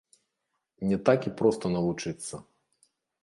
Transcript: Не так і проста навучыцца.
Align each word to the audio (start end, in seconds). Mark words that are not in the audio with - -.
Не 0.91 0.97
так 1.09 1.27
і 1.29 1.33
проста 1.43 1.65
навучыцца. 1.75 2.35